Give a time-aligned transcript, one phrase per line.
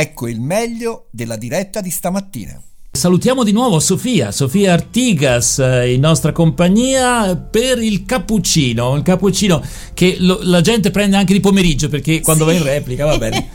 [0.00, 2.62] Ecco il meglio della diretta di stamattina.
[2.92, 9.60] Salutiamo di nuovo Sofia, Sofia Artigas eh, in nostra compagnia per il cappuccino, il cappuccino
[9.94, 12.52] che lo, la gente prende anche di pomeriggio perché quando sì.
[12.52, 13.48] va in replica va bene.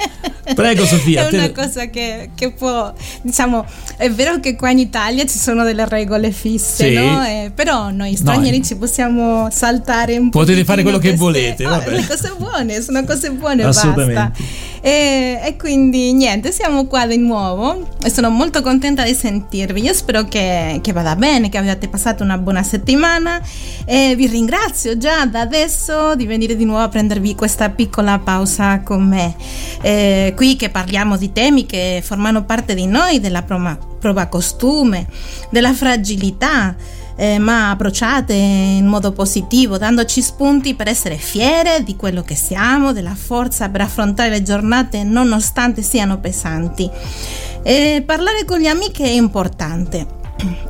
[0.54, 1.30] Prego Sofia.
[1.30, 1.52] È una te...
[1.54, 3.66] cosa che, che, può, diciamo,
[3.96, 6.94] è vero che qua in Italia ci sono delle regole fisse, sì.
[6.94, 7.24] no?
[7.24, 8.64] Eh, però noi stranieri no.
[8.66, 10.40] ci possiamo saltare un po'.
[10.40, 11.16] Potete fare quello queste...
[11.16, 14.14] che volete, oh, Le cose buone, sono cose buone, Assolutamente.
[14.14, 14.44] basta.
[14.86, 19.82] E, e, quindi niente, siamo qua di nuovo e sono molto contenta di sentirvi.
[19.82, 23.40] Io spero che, che vada bene, che abbiate passato una buona settimana
[23.86, 28.82] e vi ringrazio già da adesso di venire di nuovo a prendervi questa piccola pausa
[28.82, 29.36] con me.
[29.82, 35.08] Eh, qui che parliamo di temi che formano parte di noi, della prova costume,
[35.50, 36.76] della fragilità
[37.16, 42.94] eh, ma approcciate in modo positivo, dandoci spunti per essere fiere di quello che siamo,
[42.94, 46.90] della forza per affrontare le giornate nonostante siano pesanti.
[47.64, 50.22] E parlare con gli amici è importante.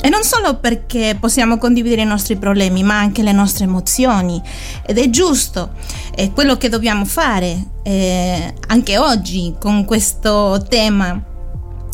[0.01, 4.41] E non solo perché possiamo condividere i nostri problemi, ma anche le nostre emozioni.
[4.85, 5.71] Ed è giusto,
[6.13, 11.31] è quello che dobbiamo fare eh, anche oggi con questo tema.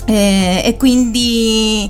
[0.05, 1.89] Eh, e quindi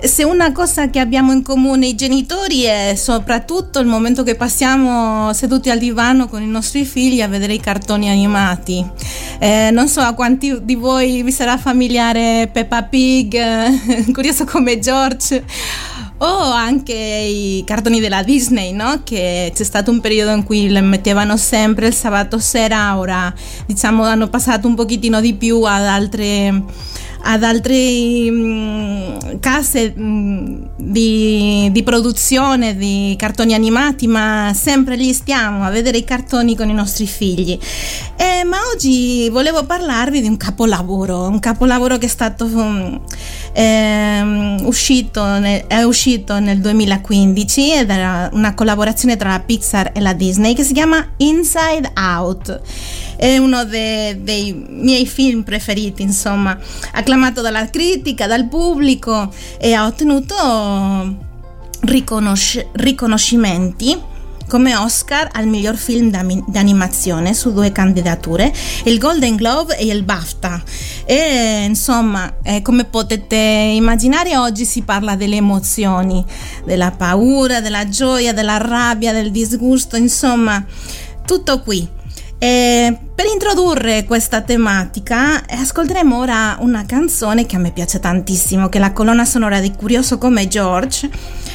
[0.00, 5.32] se una cosa che abbiamo in comune i genitori è soprattutto il momento che passiamo
[5.32, 8.84] seduti al divano con i nostri figli a vedere i cartoni animati.
[9.40, 15.44] Eh, non so a quanti di voi vi sarà familiare Peppa Pig, curioso come George
[16.18, 19.02] o anche i cartoni della Disney, no?
[19.04, 23.32] Che c'è stato un periodo in cui le mettevano sempre il sabato sera, ora
[23.66, 26.64] diciamo hanno passato un pochettino di più ad altre
[27.20, 34.96] ad altre mh, mm, case mh, mm, di, di, produzione di cartoni animati, ma sempre
[34.96, 37.58] lì stiamo a vedere i cartoni con i nostri figli.
[38.16, 43.00] Eh, ma oggi volevo parlarvi di un capolavoro, un capolavoro che è stato um,
[43.52, 50.00] eh, uscito, nel, è uscito nel 2015 ed era una collaborazione tra la Pixar e
[50.00, 52.60] la Disney che si chiama Inside Out.
[53.16, 56.56] È uno de, dei miei film preferiti, insomma,
[57.08, 61.16] acclamato dalla critica, dal pubblico e ha ottenuto
[61.80, 63.98] riconosc- riconoscimenti
[64.46, 68.52] come Oscar al miglior film d'animazione su due candidature,
[68.84, 70.62] il Golden Globe e il BAFTA.
[71.04, 76.24] E insomma, eh, come potete immaginare, oggi si parla delle emozioni,
[76.64, 80.64] della paura, della gioia, della rabbia, del disgusto, insomma,
[81.26, 81.96] tutto qui.
[82.38, 88.78] E per introdurre questa tematica ascolteremo ora una canzone che a me piace tantissimo, che
[88.78, 91.10] è la colonna sonora di Curioso come George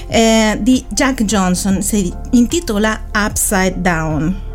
[0.08, 4.52] eh, di Jack Johnson, si intitola Upside Down.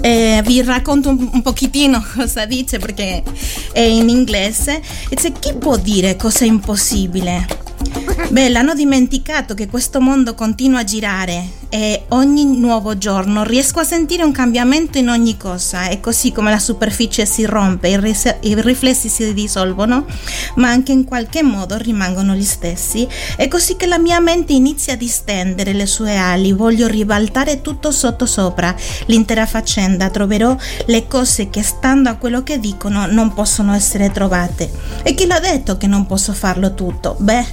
[0.00, 3.22] Eh, vi racconto un, un pochettino cosa dice perché
[3.72, 4.82] è in inglese.
[5.08, 7.61] Dice chi può dire cosa è impossibile?
[8.28, 13.84] Beh, l'hanno dimenticato che questo mondo continua a girare e ogni nuovo giorno riesco a
[13.84, 18.36] sentire un cambiamento in ogni cosa e così come la superficie si rompe, i, ris-
[18.40, 20.06] i riflessi si dissolvono,
[20.56, 23.06] ma anche in qualche modo rimangono gli stessi,
[23.36, 27.90] è così che la mia mente inizia a distendere le sue ali, voglio ribaltare tutto
[27.90, 28.74] sotto sopra,
[29.06, 30.56] l'intera faccenda, troverò
[30.86, 34.70] le cose che stando a quello che dicono non possono essere trovate.
[35.02, 37.16] E chi l'ha detto che non posso farlo tutto?
[37.18, 37.46] Beh,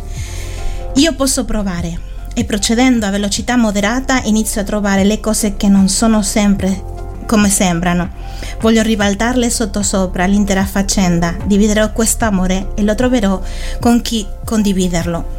[0.95, 5.87] io posso provare e procedendo a velocità moderata inizio a trovare le cose che non
[5.89, 8.09] sono sempre come sembrano.
[8.59, 13.39] Voglio ribaltarle sottosopra l'intera faccenda, dividerò quest'amore e lo troverò
[13.79, 15.37] con chi condividerlo.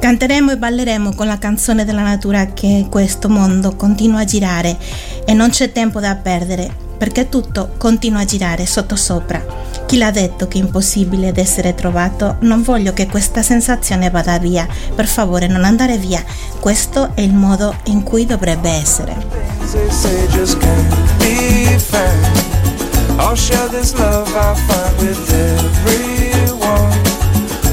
[0.00, 4.76] Canteremo e balleremo con la canzone della natura che questo mondo continua a girare
[5.24, 9.67] e non c'è tempo da perdere perché tutto continua a girare sottosopra.
[9.88, 12.36] Chi l'ha detto che è impossibile ed essere trovato?
[12.40, 14.68] Non voglio che questa sensazione vada via.
[14.94, 16.22] Per favore non andare via.
[16.60, 19.16] Questo è il modo in cui dovrebbe essere.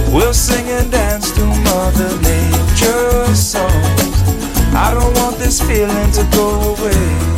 [0.09, 4.23] We'll sing and dance to Mother Nature's songs.
[4.73, 7.34] I don't want this feeling to go away.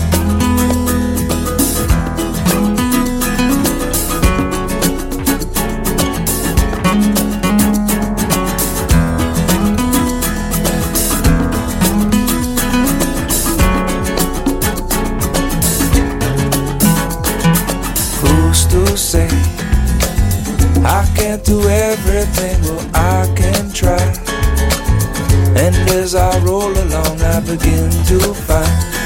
[28.07, 28.97] to find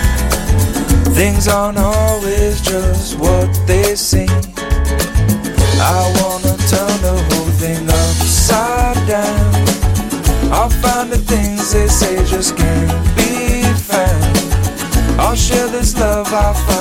[1.16, 4.30] things aren't always just what they seem.
[5.82, 9.56] I wanna turn the whole thing upside down.
[10.52, 15.20] I'll find the things they say just can't be found.
[15.20, 16.81] I'll share this love I find.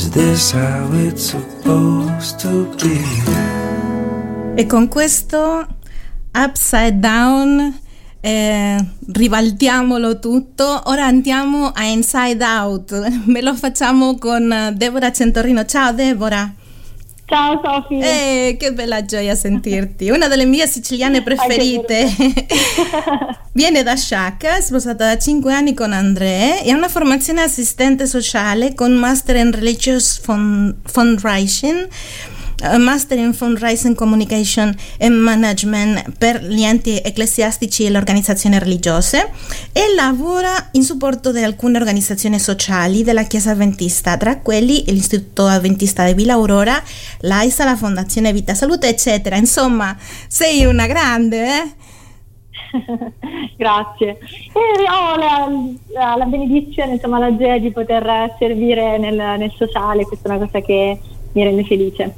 [0.00, 3.04] Is this how it's supposed to be?
[4.56, 5.66] E con questo
[6.32, 7.78] upside down
[8.22, 8.82] eh,
[9.12, 10.80] ribaltiamolo tutto.
[10.86, 12.92] Ora andiamo a Inside Out.
[13.28, 15.66] Me lo facciamo con Deborah Centorino.
[15.66, 16.50] Ciao Deborah.
[17.30, 18.00] Ciao Sofì.
[18.00, 20.10] Eh, che bella gioia sentirti.
[20.10, 22.08] Una delle mie siciliane preferite.
[23.52, 28.06] Viene da Sciacca, è sposata da 5 anni con André e ha una formazione assistente
[28.06, 31.88] sociale con Master in Religious Fund- Fundraising
[32.78, 39.30] Master in Fundraising Communication e Management per gli enti ecclesiastici e le organizzazioni religiose
[39.72, 46.04] e lavora in supporto di alcune organizzazioni sociali della Chiesa Adventista, tra quelli l'Istituto Adventista
[46.04, 46.80] di Villa Aurora,
[47.20, 49.36] l'AISA, la Fondazione Vita Salute, eccetera.
[49.36, 49.96] Insomma,
[50.28, 51.74] sei una grande, eh?
[53.56, 54.18] Grazie.
[54.52, 55.48] E ho la,
[55.92, 60.46] la, la, benedizione, insomma, la gioia di poter servire nel, nel sociale, questa è una
[60.46, 60.98] cosa che
[61.32, 62.14] mi rende felice.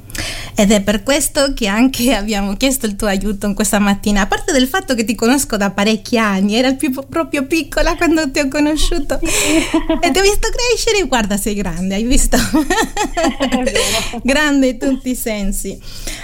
[0.55, 4.51] Ed è per questo che anche abbiamo chiesto il tuo aiuto questa mattina, a parte
[4.51, 8.47] del fatto che ti conosco da parecchi anni, era più, proprio piccola quando ti ho
[8.47, 12.37] conosciuto e ti ho visto crescere, guarda sei grande, hai visto?
[14.23, 15.79] grande in tutti i sensi.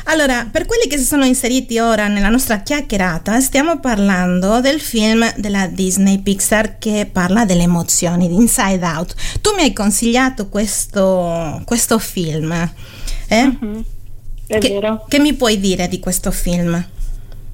[0.06, 5.32] Allora, per quelli che si sono inseriti ora nella nostra chiacchierata, stiamo parlando del film
[5.38, 9.16] della Disney Pixar che parla delle emozioni, di Inside Out.
[9.42, 12.52] Tu mi hai consigliato questo, questo film.
[13.28, 13.44] Eh?
[13.46, 13.82] Mm-hmm.
[14.50, 15.06] È che, vero.
[15.08, 16.84] Che mi puoi dire di questo film?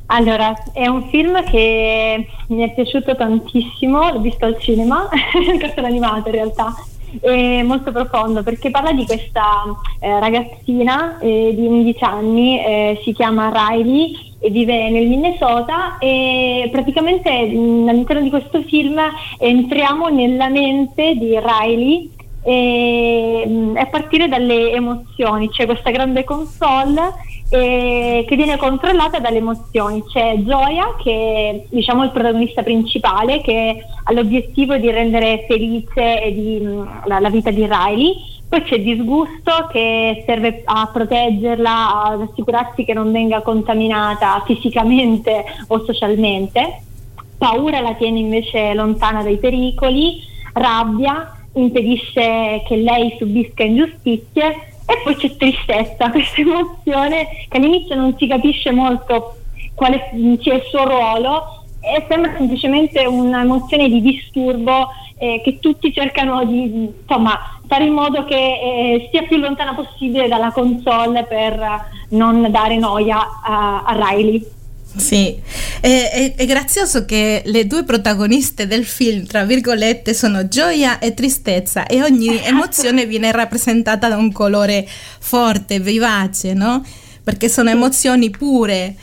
[0.08, 5.10] Allora, è un film che mi è piaciuto tantissimo, l'ho visto al cinema,
[5.60, 6.74] cartone animato in realtà,
[7.20, 9.64] è molto profondo perché parla di questa
[10.00, 16.70] eh, ragazzina eh, di 11 anni, eh, si chiama Riley e vive nel Minnesota e
[16.72, 19.00] praticamente mh, all'interno di questo film
[19.38, 22.12] entriamo nella mente di Riley
[22.46, 27.14] e, a partire dalle emozioni, c'è questa grande console
[27.50, 33.84] eh, che viene controllata dalle emozioni, c'è Gioia che è diciamo, il protagonista principale che
[34.04, 36.62] ha l'obiettivo di rendere felice di,
[37.06, 38.14] la, la vita di Riley,
[38.48, 45.84] poi c'è disgusto che serve a proteggerla, ad assicurarsi che non venga contaminata fisicamente o
[45.84, 46.82] socialmente,
[47.40, 50.22] paura la tiene invece lontana dai pericoli,
[50.54, 58.16] rabbia impedisce che lei subisca ingiustizie e poi c'è tristezza, questa emozione che all'inizio non
[58.18, 59.38] si capisce molto
[59.74, 60.10] quale
[60.42, 66.92] sia il suo ruolo e sembra semplicemente un'emozione di disturbo eh, che tutti cercano di
[67.02, 72.78] insomma, fare in modo che eh, sia più lontana possibile dalla console per non dare
[72.78, 74.54] noia a, a Riley.
[74.98, 75.38] Sì,
[75.82, 81.14] è, è, è, grazioso che le due protagoniste del film, tra virgolette, sono gioia e
[81.14, 84.88] tristezza e ogni emozione viene rappresentata da un colore
[85.20, 86.84] forte, vivace, no?
[87.24, 88.96] Perché sono emozioni pure.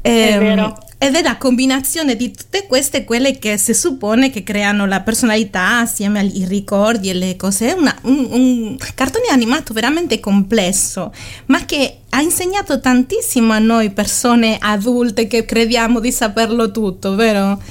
[0.00, 0.78] È ehm, vero.
[1.00, 5.78] Ed è la combinazione di tutte queste quelle che si suppone che creano la personalità
[5.78, 7.68] assieme ai ricordi e le cose.
[7.68, 11.14] È una, un, un, cartone animato veramente complesso,
[11.46, 17.62] ma che ha insegnato tantissimo a noi persone adulte che crediamo di saperlo tutto, vero?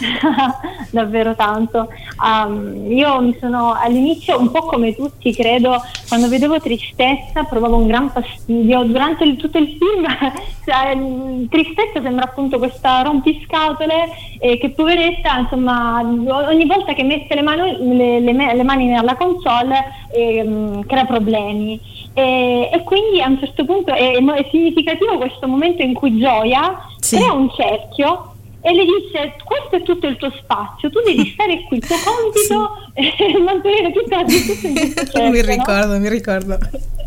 [0.90, 1.88] davvero tanto.
[2.22, 7.86] Um, io mi sono all'inizio, un po' come tutti, credo, quando vedevo tristezza provavo un
[7.86, 8.82] gran fastidio.
[8.84, 10.06] Durante il, tutto il film,
[10.64, 14.08] cioè, tristezza sembra appunto questa rompiscatole
[14.40, 19.16] eh, che poveretta, insomma, ogni volta che mette le mani, le, le, le mani nella
[19.16, 21.80] console eh, crea problemi.
[22.12, 26.88] E, e, quindi a un certo punto è, è significativo questo momento in cui Gioia
[26.98, 27.16] sì.
[27.16, 28.29] crea un cerchio
[28.62, 31.96] e le disse questo è tutto il tuo spazio, tu devi stare qui, il tuo
[32.04, 33.24] compito sì.
[33.24, 35.98] è mantenere tutta la tutto certo, Mi ricordo, no?
[35.98, 36.58] mi ricordo.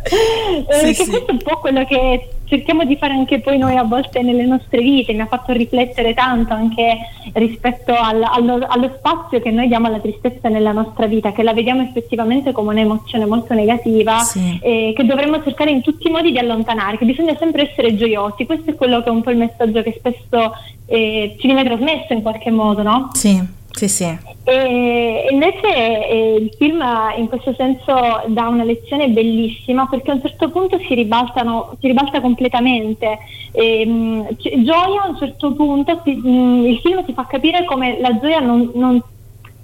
[0.04, 1.10] Eh, sì, che sì.
[1.10, 4.46] questo è un po' quello che cerchiamo di fare anche poi noi a volte nelle
[4.46, 6.98] nostre vite, mi ha fatto riflettere tanto anche
[7.34, 11.54] rispetto al, allo, allo, spazio che noi diamo alla tristezza nella nostra vita, che la
[11.54, 14.60] vediamo effettivamente come un'emozione molto negativa sì.
[14.62, 18.46] e che dovremmo cercare in tutti i modi di allontanare, che bisogna sempre essere gioiosi,
[18.46, 20.54] questo è quello che è un po' il messaggio che spesso
[20.86, 23.10] eh, ci viene trasmesso in qualche modo, no?
[23.14, 23.62] Sì.
[23.74, 24.18] Sì, sì.
[24.46, 26.84] E invece eh, il film
[27.18, 32.22] in questo senso dà una lezione bellissima perché a un certo punto si, si ribalta
[32.22, 33.18] completamente.
[33.52, 34.28] E, mh,
[34.64, 38.40] gioia a un certo punto, si, mh, il film ti fa capire come la gioia
[38.40, 39.02] non, non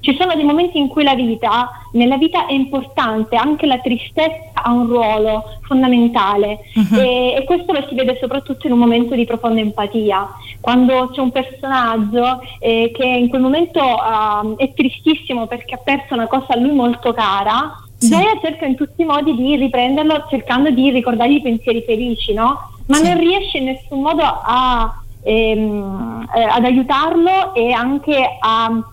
[0.01, 4.61] ci sono dei momenti in cui la vita, nella vita è importante, anche la tristezza
[4.61, 6.99] ha un ruolo fondamentale uh-huh.
[6.99, 10.27] e, e, questo lo si vede soprattutto in un momento di profonda empatia,
[10.61, 16.13] quando c'è un personaggio eh, che in quel momento uh, è tristissimo perché ha perso
[16.13, 18.09] una cosa a lui molto cara, sì.
[18.09, 22.69] Gaia cerca in tutti i modi di riprenderlo cercando di ricordargli i pensieri felici, no?
[22.85, 23.03] ma sì.
[23.03, 28.83] non riesce in nessun modo a, ehm, eh, ad aiutarlo e anche a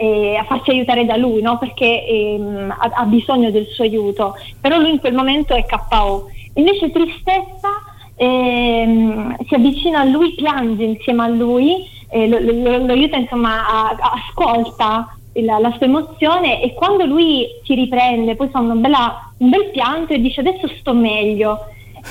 [0.00, 1.58] eh, a farsi aiutare da lui, no?
[1.58, 6.30] perché ehm, ha, ha, bisogno del suo aiuto, però lui in quel momento è KO.
[6.54, 7.68] Invece tristezza
[8.16, 13.66] ehm, si avvicina a lui, piange insieme a lui, eh, lo, lo, lo, aiuta insomma,
[13.66, 19.32] a, a, ascolta la, la, sua emozione e quando lui si riprende, poi fa bella,
[19.36, 21.58] un bel pianto e dice adesso sto meglio.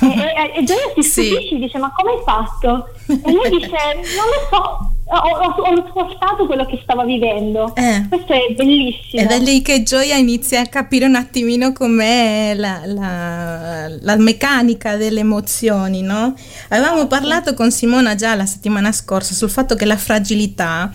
[0.00, 1.58] E, e, e Gioia si stupisce sì.
[1.58, 2.86] dice ma come hai fatto?
[3.08, 3.68] E lui dice
[4.14, 7.74] non lo so, ho, ho ascoltato quello che stava vivendo.
[7.74, 8.06] Eh.
[8.08, 9.22] Questo è bellissimo.
[9.22, 14.96] Ed è lì che Gioia inizia a capire un attimino com'è la, la, la meccanica
[14.96, 16.34] delle emozioni, no?
[16.68, 20.92] Avevamo parlato con Simona già la settimana scorsa sul fatto che la fragilità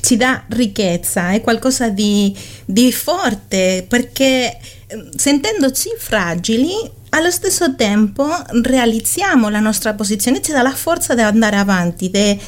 [0.00, 6.72] ci dà ricchezza, è qualcosa di, di forte, perché ehm, sentendoci fragili
[7.10, 8.26] allo stesso tempo
[8.62, 12.40] realizziamo la nostra posizione, ci dà la forza di andare avanti, di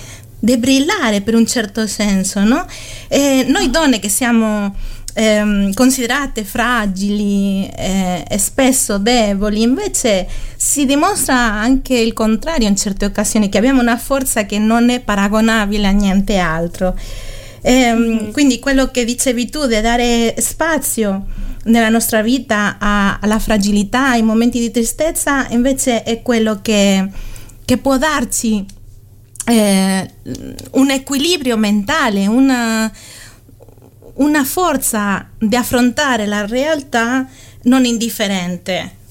[0.45, 2.67] di brillare per un certo senso, no?
[3.09, 4.75] E noi donne che siamo
[5.15, 13.07] ehm, considerate fragili eh, e spesso deboli, invece si dimostra anche il contrario in certe
[13.07, 16.95] occasioni, che abbiamo una forza che non è paragonabile a niente altro.
[17.63, 18.31] Ehm, mm-hmm.
[18.33, 21.25] Quindi quello che dicevi tu di dare spazio
[21.65, 27.09] nella nostra vita a, alla fragilità, ai momenti di tristezza, invece è quello che,
[27.65, 28.83] che può darci
[29.47, 30.11] eh,
[30.73, 32.91] un equilibrio mentale, una,
[34.15, 37.27] una forza di affrontare la realtà
[37.65, 39.03] non indifferente.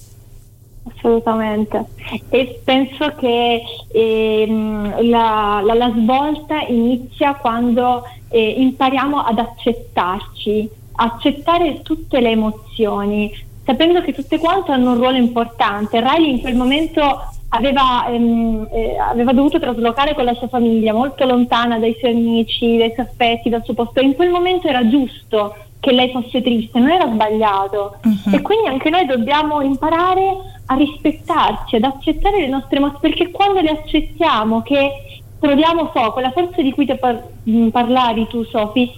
[0.85, 1.85] Assolutamente.
[2.29, 3.61] E penso che
[3.91, 13.31] ehm, la, la, la, svolta inizia quando eh, impariamo ad accettarci, accettare tutte le emozioni,
[13.65, 16.01] sapendo che tutte quante hanno un ruolo importante.
[16.01, 21.25] Riley in quel momento aveva, ehm, eh, aveva, dovuto traslocare con la sua famiglia molto
[21.25, 24.01] lontana dai suoi amici, dai suoi affetti, dal suo posto.
[24.01, 27.97] In quel momento era giusto che lei fosse triste, non era sbagliato.
[28.03, 28.35] Uh-huh.
[28.35, 33.61] E quindi anche noi dobbiamo imparare a rispettarci, ad accettare le nostre emozioni, perché quando
[33.61, 34.91] le accettiamo, che
[35.39, 37.23] troviamo so, quella forza di cui ti par-
[37.71, 38.91] parlavi tu, Sofi,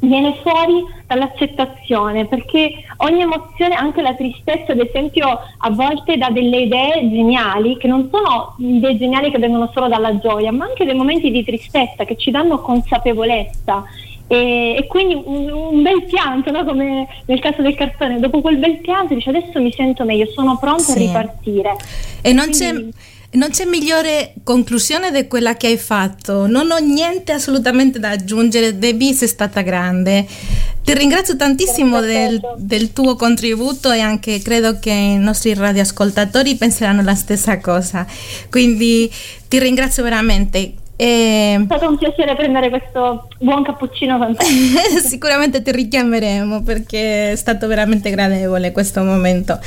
[0.00, 5.26] viene fuori dall'accettazione perché ogni emozione, anche la tristezza ad esempio
[5.58, 10.18] a volte dà delle idee geniali che non sono idee geniali che vengono solo dalla
[10.18, 13.84] gioia ma anche dei momenti di tristezza che ci danno consapevolezza
[14.28, 16.64] e, e quindi un, un, bel pianto no?
[16.64, 20.58] come nel caso del cartone dopo quel bel pianto dice adesso mi sento meglio sono
[20.58, 20.92] pronta sì.
[20.92, 21.76] a ripartire
[22.20, 26.46] e non quindi, c'è non c'è migliore conclusione di quella che hai fatto.
[26.46, 28.78] Non ho niente assolutamente da aggiungere.
[28.78, 30.26] Debbie, sei stata grande.
[30.82, 37.02] Ti ringrazio tantissimo del, del, tuo contributo e anche credo che i nostri radioascoltatori penseranno
[37.02, 38.06] la stessa cosa.
[38.48, 39.12] Quindi
[39.46, 40.72] ti ringrazio veramente.
[41.00, 41.56] E...
[41.60, 44.44] È stato un piacere prendere questo buon cappuccino con te.
[44.98, 49.60] Sicuramente ti richiameremo perché è stato veramente gradevole questo momento.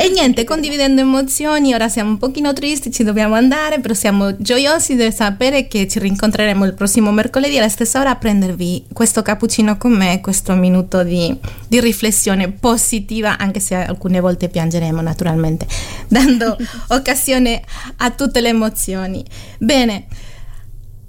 [0.00, 4.94] E niente, condividendo emozioni, ora siamo un pochino tristi, ci dobbiamo andare, però siamo gioiosi
[4.94, 9.78] di sapere che ci rincontreremo il prossimo mercoledì alla stessa ora a prendervi questo cappuccino
[9.78, 11.34] con me, questo minuto di,
[11.66, 15.66] di riflessione positiva, anche se alcune volte piangeremo naturalmente,
[16.08, 16.56] dando
[16.88, 17.62] occasione
[17.96, 19.24] a tutte le emozioni.
[19.58, 20.06] Bene,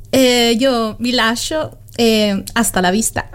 [0.09, 3.25] eh, io vi lascio e hasta la vista.